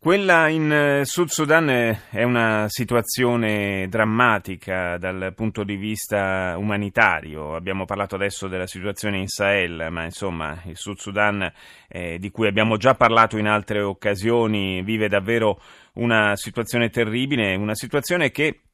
[0.00, 7.56] Quella in eh, Sud Sudan è una situazione drammatica dal punto di vista umanitario.
[7.56, 11.52] Abbiamo parlato adesso della situazione in Sahel, ma insomma il Sud Sudan,
[11.88, 15.60] eh, di cui abbiamo già parlato in altre occasioni, vive davvero
[15.94, 18.67] una situazione terribile, una situazione che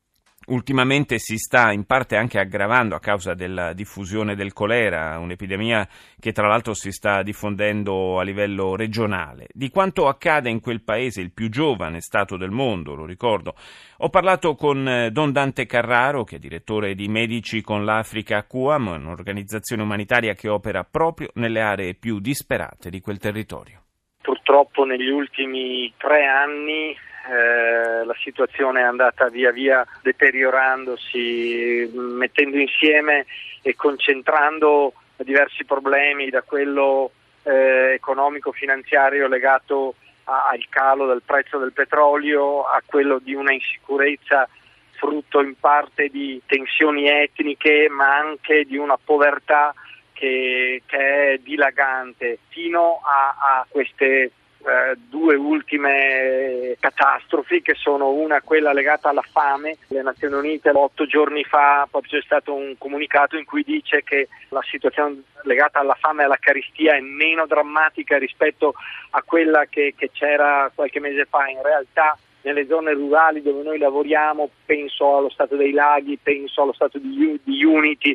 [0.47, 5.89] ultimamente si sta in parte anche aggravando a causa della diffusione del colera, un'epidemia
[6.21, 9.47] che tra l'altro si sta diffondendo a livello regionale.
[9.53, 13.55] Di quanto accade in quel paese, il più giovane Stato del mondo, lo ricordo.
[13.99, 18.89] Ho parlato con eh, Don Dante Carraro, che è direttore di Medici con l'Africa QAM,
[18.89, 23.83] un'organizzazione umanitaria che opera proprio nelle aree più disperate di quel territorio.
[24.21, 26.97] Purtroppo negli ultimi tre anni
[27.27, 33.27] eh, la situazione è andata via via deteriorandosi, mettendo insieme
[33.63, 37.13] e concentrando diversi problemi, da quello
[37.45, 44.49] eh, economico-finanziario legato a, al calo del prezzo del petrolio, a quello di una insicurezza
[44.93, 49.75] frutto in parte di tensioni etniche, ma anche di una povertà
[50.13, 54.31] che, che è dilagante, fino a, a queste
[54.67, 59.77] eh, due ultime catastrofi che sono una quella legata alla fame.
[59.89, 64.63] Le Nazioni Unite otto giorni fa c'è stato un comunicato in cui dice che la
[64.63, 68.75] situazione legata alla fame e alla caristia è meno drammatica rispetto
[69.11, 71.47] a quella che, che c'era qualche mese fa.
[71.49, 76.73] In realtà nelle zone rurali dove noi lavoriamo, penso allo stato dei laghi, penso allo
[76.73, 78.15] stato di, di Unity,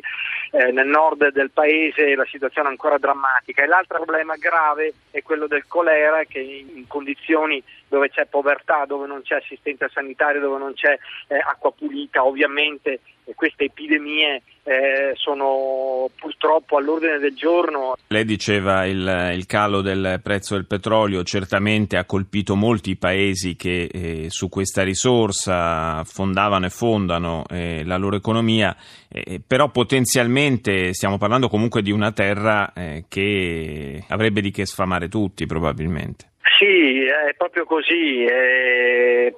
[0.52, 3.62] eh, nel nord del paese la situazione è ancora drammatica.
[3.62, 9.06] E l'altro problema grave è quello del colera che in condizioni dove c'è povertà, dove
[9.06, 13.00] non c'è assistenza sanitaria, dove non c'è eh, acqua pulita, ovviamente
[13.34, 17.96] queste epidemie eh, sono purtroppo all'ordine del giorno.
[18.08, 23.84] Lei diceva il, il calo del prezzo del petrolio certamente ha colpito molti paesi che
[23.84, 28.76] eh, su questa risorsa fondavano e fondano eh, la loro economia,
[29.08, 35.08] eh, però potenzialmente stiamo parlando comunque di una terra eh, che avrebbe di che sfamare
[35.08, 36.29] tutti probabilmente.
[36.58, 38.26] Sì, è proprio così.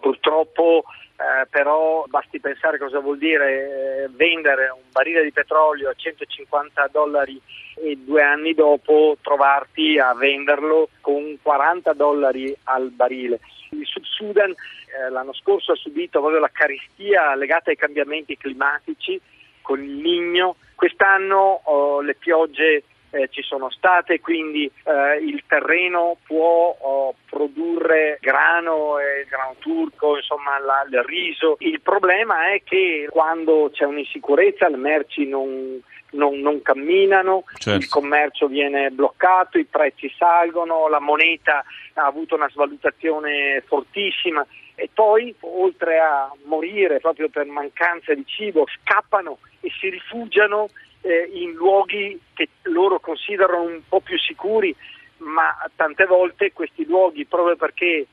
[0.01, 0.85] purtroppo
[1.23, 6.89] eh, però basti pensare cosa vuol dire eh, vendere un barile di petrolio a 150
[6.91, 7.41] dollari
[7.77, 13.39] e due anni dopo trovarti a venderlo con 40 dollari al barile.
[13.71, 19.21] Il Sud Sudan eh, l'anno scorso ha subito proprio la carestia legata ai cambiamenti climatici
[19.61, 22.83] con il ligno, quest'anno oh, le piogge
[23.13, 30.17] eh, ci sono state, quindi eh, il terreno può oh, produrre grano, eh, grano turco,
[30.17, 31.57] insomma la, il riso.
[31.61, 35.79] Il problema è che quando c'è un'insicurezza le merci non,
[36.13, 37.79] non, non camminano, certo.
[37.79, 41.63] il commercio viene bloccato, i prezzi salgono, la moneta
[41.95, 44.45] ha avuto una svalutazione fortissima
[44.75, 50.71] e poi oltre a morire proprio per mancanza di cibo scappano e si rifugiano
[51.03, 54.75] eh, in luoghi che loro considerano un po' più sicuri,
[55.19, 58.07] ma tante volte questi luoghi, proprio perché eh,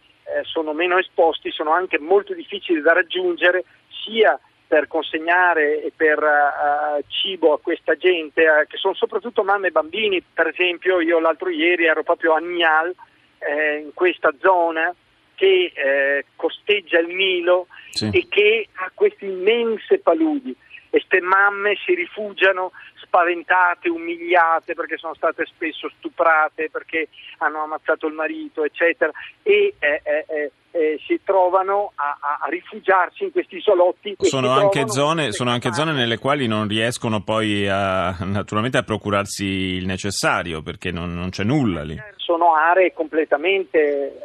[0.43, 3.63] sono meno esposti, sono anche molto difficili da raggiungere,
[4.03, 9.67] sia per consegnare e per uh, cibo a questa gente, uh, che sono soprattutto mamme
[9.67, 10.21] e bambini.
[10.21, 12.93] Per esempio, io l'altro ieri ero proprio a Nial,
[13.39, 14.93] eh, in questa zona
[15.33, 18.09] che eh, costeggia il Nilo sì.
[18.13, 20.55] e che ha queste immense paludi
[20.89, 28.07] e queste mamme si rifugiano spaventate, umiliate perché sono state spesso stuprate, perché hanno ammazzato
[28.07, 29.11] il marito, eccetera,
[29.41, 34.15] e eh, eh, eh, eh si trovano a, a, rifugiarsi in questi isolotti.
[34.19, 39.45] Sono anche, zone, sono anche, zone, nelle quali non riescono poi a, naturalmente a procurarsi
[39.45, 41.97] il necessario perché non, non c'è nulla lì.
[42.17, 44.17] Sono aree completamente eh,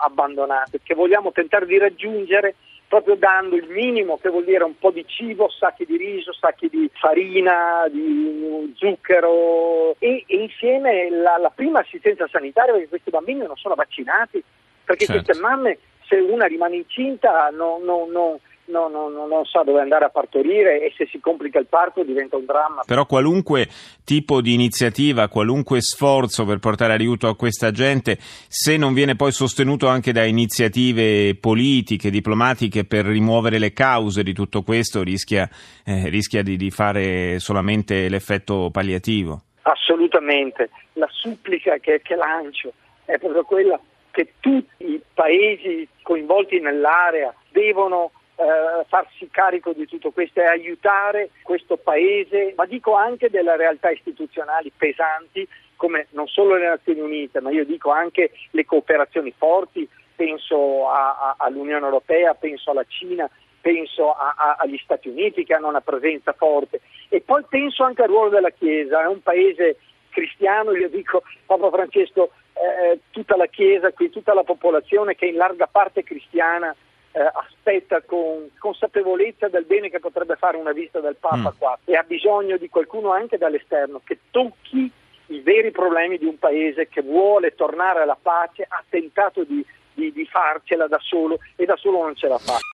[0.00, 2.54] abbandonate che vogliamo tentare di raggiungere
[2.90, 6.68] proprio dando il minimo, che vuol dire un po' di cibo, sacchi di riso, sacchi
[6.68, 13.46] di farina, di zucchero e, e insieme la, la, prima assistenza sanitaria perché questi bambini
[13.46, 14.42] non sono vaccinati,
[14.82, 15.22] perché certo.
[15.22, 15.78] queste mamme
[16.08, 18.36] se una rimane incinta non, non, non
[18.70, 22.02] no, no, no, non sa dove andare a partorire e se si complica il parto
[22.02, 22.82] diventa un dramma.
[22.86, 23.68] Però qualunque
[24.04, 29.32] tipo di iniziativa, qualunque sforzo per portare aiuto a questa gente, se non viene poi
[29.32, 35.48] sostenuto anche da iniziative politiche, diplomatiche per rimuovere le cause di tutto questo, rischia,
[35.84, 39.42] eh, rischia di, di fare solamente l'effetto palliativo.
[39.62, 42.72] Assolutamente, la supplica che, che lancio
[43.04, 43.78] è proprio quella
[44.10, 51.28] che tutti i paesi coinvolti nell'area devono eh, farsi carico di tutto questo e aiutare
[51.42, 55.46] questo paese, ma dico anche delle realtà istituzionali pesanti
[55.76, 61.10] come non solo le Nazioni Unite, ma io dico anche le cooperazioni forti, penso a,
[61.10, 63.28] a, all'Unione Europea, penso alla Cina,
[63.60, 66.80] penso a, agli Stati Uniti che hanno una presenza forte.
[67.08, 69.78] E poi penso anche al ruolo della Chiesa, è un paese
[70.10, 75.28] cristiano, io dico Papa Francesco, eh, tutta la Chiesa qui, tutta la popolazione che è
[75.28, 76.74] in larga parte cristiana
[77.12, 81.58] eh, aspetta con consapevolezza del bene che potrebbe fare una vista del Papa mm.
[81.58, 84.90] qua e ha bisogno di qualcuno anche dall'esterno che tocchi
[85.26, 90.12] i veri problemi di un paese che vuole tornare alla pace, ha tentato di, di,
[90.12, 92.58] di farcela da solo e da solo non ce la fa.